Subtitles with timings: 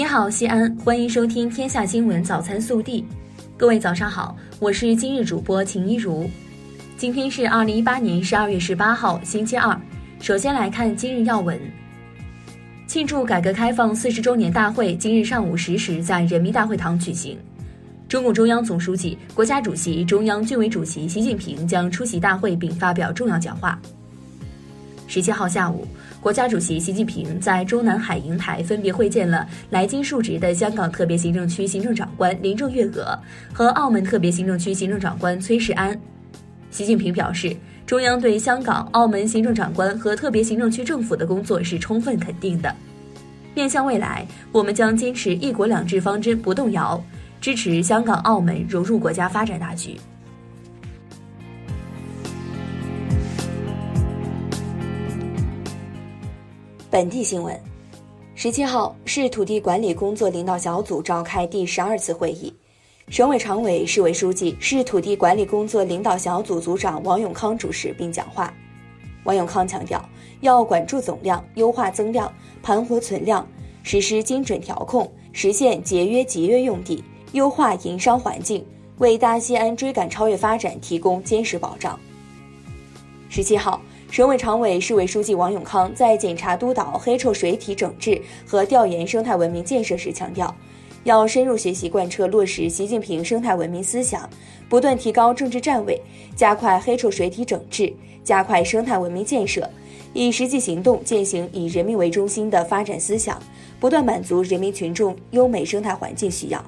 [0.00, 3.02] 你好，西安，欢迎收听《天下新闻早餐速递》。
[3.58, 6.26] 各位早上好，我是今日主播秦一如。
[6.96, 9.78] 今天是二零一八年十二月十八号，星期二。
[10.18, 11.60] 首先来看今日要闻。
[12.86, 17.36] 庆祝改革开放四十周年大会今日上午十时在人民大会堂举行，
[18.08, 23.78] 中共中央总书记、国家主席、中央军委主席习近平将出席大会并发表重要讲话。
[25.06, 25.86] 十七号下午。
[26.20, 33.18] 国家主席习近平在中南海瀛台分别会见了来京述职的香港特别行政区行政长官林郑月娥
[33.54, 35.98] 和澳门特别行政区行政长官崔世安。
[36.70, 42.74] 习近平表示，中央对香港、澳门行政长官和特别行政区政府的工作是充分肯定的。
[43.54, 47.02] 面向未来，我们将坚持“一国两制”方针不动摇，
[47.40, 49.98] 支持香港、澳门融入国家发展大局。
[56.90, 57.56] 本地新闻，
[58.34, 62.52] 十七号，市土地管理工作领导小组召开第十二次会议，
[63.08, 68.52] 省委常委、市委书记、市土地管理工作领导小组组长王永康主持并讲话。
[69.22, 70.04] 王永康强调，
[70.40, 73.46] 要管住总量，优化增量，盘活存量，
[73.84, 77.04] 实施精准调控，实现节约集约用地，
[77.34, 78.66] 优化营商环境，
[78.98, 81.96] 为大西安追赶超越发展提供坚实保障。
[83.28, 83.80] 十七号。
[84.10, 90.52] 省委常委、市委书记王永康在检查督导黑臭水体整治和调研生态文明建设时强调，
[91.04, 94.28] 要深入学习贯彻落实习近平生态文明思想，
[94.68, 96.00] 不断提高政治站位，
[96.34, 97.92] 加快黑臭水体整治，
[98.24, 99.70] 加快生态文明建设，
[100.12, 103.40] 以实际行动践行以人民为中心的发展思想，
[103.78, 106.60] 不断满足人民群众优美生态环境需要。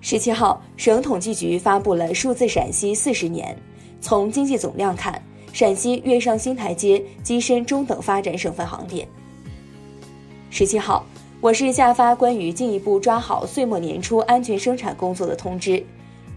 [0.00, 3.56] 十七号，省统计局发布了数字陕西四十年，
[4.00, 5.22] 从经济总量看。
[5.54, 9.06] 陕西跃上新台阶，跻身中等发展省份行列。
[10.50, 11.06] 十七号，
[11.40, 15.80] 我市下发关于进一步抓好岁末年初安全生产工作的通知，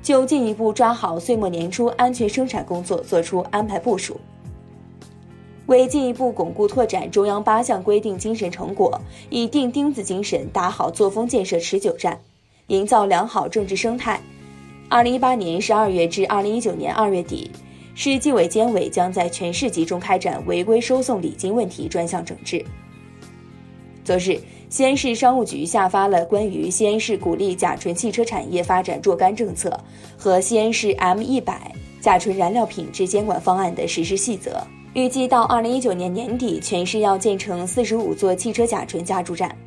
[0.03, 4.21] 就进一步抓好岁末年初安全生产工作作出安排部署。
[5.65, 9.01] 为进一步巩固拓展中央八项规定精神成果，
[9.31, 12.19] 以钉钉子精神打好作风建设持久战，
[12.67, 14.21] 营造良好政治生态。
[14.89, 17.49] 二零一八年十二月至二零一九年二月底。
[17.99, 22.63] 市纪委监委将在全市集中开展违规收送礼金问题专项整治。
[24.03, 29.75] 昨日，西安市商务局下发了关于西安市鼓励甲醇汽车产业发展若干政策
[30.15, 34.61] 和西安市 M 一百甲醇燃料品质监管方案的实施细则，
[34.93, 39.57] 预计到二零一九年年底，全市要建成四十五座汽车甲醇加注站。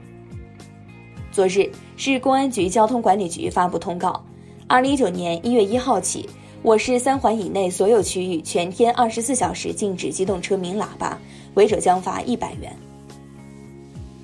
[1.32, 4.24] 昨日，市公安局交通管理局发布通告，
[4.68, 6.28] 二零一九年一月一号起。
[6.62, 11.18] 我市三环以内所有区域全天二十四小时禁止机动车鸣喇叭，
[11.54, 12.70] 违者将罚一百元。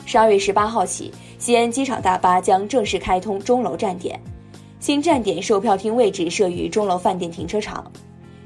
[0.04, 4.20] 十二月十八号起，西安机场大巴将正式开通钟楼站点，
[4.80, 7.90] 新站点售票厅位置设于钟楼饭店停车场。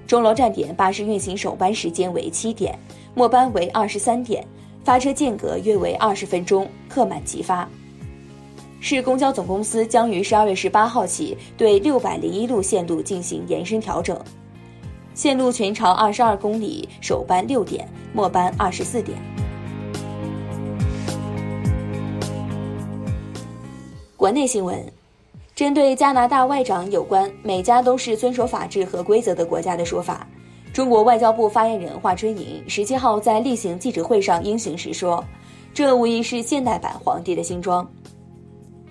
[0.06, 2.78] 钟楼站点巴士运行首班时间为七点，
[3.16, 4.46] 末班为二十三点，
[4.84, 7.68] 发车间隔约为二十分钟，客满即发。
[8.82, 14.18] 市公交总公司将于十二月十八号起对六百零一路线路进行延伸调整，
[15.14, 19.18] 线路全长二十二公里，首班六点，末班二十四点。
[24.16, 24.82] 国内新闻，
[25.54, 30.26] 针对加拿大外长有关“每家都是遵守法治和规则的国家”的说法，
[30.72, 35.22] 中国外交部发言人华春莹十七号在例行记者会上应询时说
[35.74, 37.86] ：“这无疑是现代版皇帝的新装。”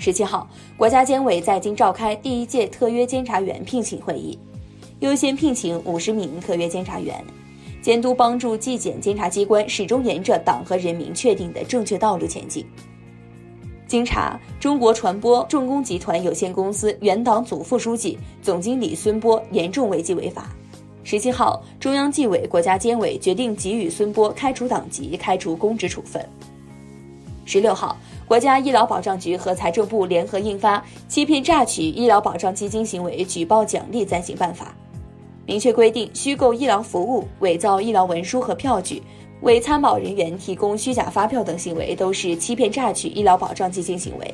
[0.02, 4.40] 十七号，国家监委在京召开第一届特约监察员聘请会议，
[5.02, 7.22] 优先聘请五十名特约监察员，
[7.82, 12.66] 监督帮助纪检监察机关始终沿着党和人民确定的正确道路前进。
[13.88, 20.50] 经查，中国传播重工集团有限公司原党组副书记、总经理孙波严重违纪违法。
[21.04, 26.26] 十七号，中央纪委国家监委决定给予孙波开除党籍、开除公职处分。
[27.44, 27.98] 十六号。
[28.30, 30.78] 国家医疗保障局和财政部联合印发
[31.08, 34.66] 《欺骗榨取医疗保障基金行为举报奖励暂行办法》，
[35.48, 39.02] 明确规定，虚构医疗服务、伪造医疗文书和票据、
[39.42, 44.32] 为参保人员提供虚假发票等行为，都是欺骗榨取医疗保障基金行为。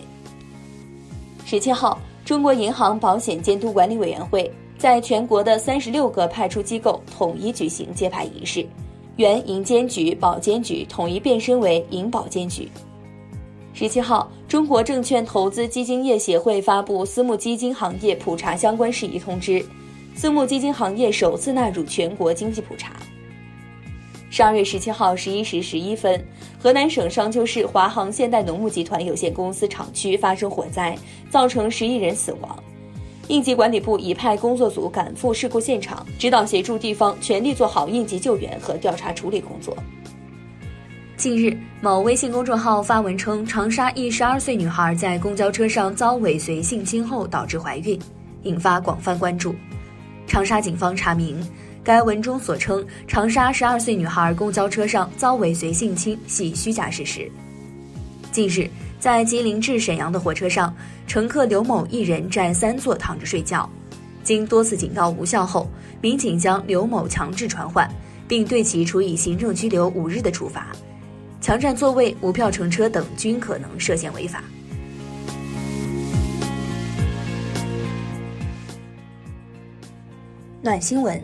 [1.45, 8.68] 十七号，中国银行保险监督管理委员会在全国的三十六个派出机构统一举行揭牌仪式，
[9.15, 12.69] 原银监局、保监局统一变身为银保监局。
[13.77, 19.62] 十七号，中国证券投资基金业协会发布私募基金行业普查相关事宜通知，
[20.16, 22.94] 私募基金行业首次纳入全国经济普查。
[24.30, 26.25] 十二月十七号十一时十一分，
[26.57, 30.98] 河南省商丘市华航现代农牧集团有限公司厂区发生火灾，
[31.30, 32.57] 造成十一人死亡。
[33.28, 39.75] 应急管理部已派工作组赶赴事故现场，指导协助地方全力做好应急救援和调查处理工作。
[41.17, 47.97] 近日，某微信公众号发文称，长沙一十二岁女孩在公交车上遭尾随性侵后导致怀孕，
[48.44, 49.56] 引发广泛关注。
[50.27, 51.41] 长沙警方查明。
[51.85, 57.31] 该文中所称长沙十二岁女孩公交车上遭尾随性侵系虚假事实。
[58.31, 58.68] 近日，
[59.00, 60.75] 在吉林至沈阳的火车上，
[61.06, 63.69] 乘客刘某一人占三座躺着睡觉，
[64.23, 65.69] 经多次警告无效后，
[66.01, 67.88] 民警将刘某强制传唤，
[68.27, 70.68] 并对其处以行政拘留五日的处罚。
[71.45, 74.44] 强占座位、无票乘车等均可能涉嫌违法。
[80.59, 81.21] 暖新闻。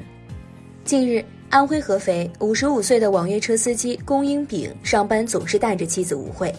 [0.85, 6.53] 近日，安徽合肥五十五岁的网约车司机龚英炳上班总是带着妻子吴慧，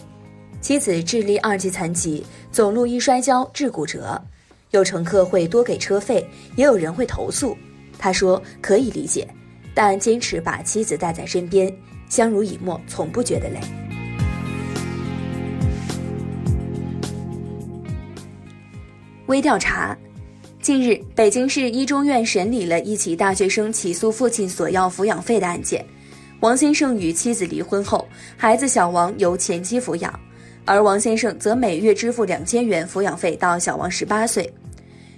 [0.59, 2.21] 妻子智力二级残疾，
[2.51, 4.21] 走路一摔跤致骨折。
[4.71, 7.57] 有乘客会多给车费，也有人会投诉。
[7.97, 9.25] 他说可以理解，
[9.73, 11.73] 但坚持把妻子带在身边，
[12.13, 13.59] 相濡以沫，从不觉得累。
[19.25, 19.97] 微调查。
[20.61, 25.83] 近日，北京市一中院审理了一起大学生起诉父亲索要抚养费的案件。
[26.41, 28.07] 王先生与妻子离婚后，
[28.37, 30.19] 孩子小王由前妻抚养，
[30.65, 34.47] 而王先生则每月支付两千元抚养费到小王十八岁。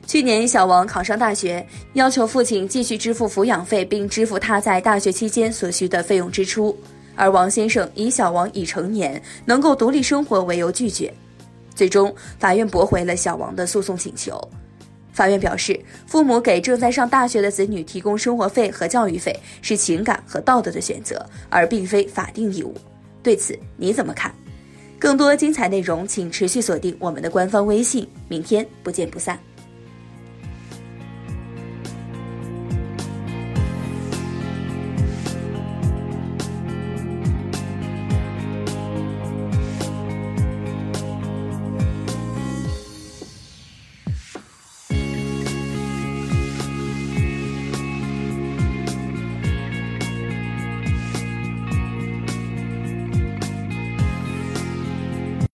[0.08, 6.78] 去年，小王考上大学，要求父亲继续支付抚养费，并支付他在大学期间所需的费用支出，
[7.16, 11.12] 而王先生以小王已成年，能够独立生活为由拒绝。
[11.74, 14.40] 最终，法院驳回了小王的诉讼请求。
[15.12, 22.76] 法院表示，父母给正在上大学的子女提供生活费和教育费是情感和道德的选择，而并非法定义务。
[23.24, 24.34] 对此你怎么看？
[25.00, 28.08] 更多精彩内容，请持续锁定我们的官方微信。
[28.30, 29.40] 明天不见不散。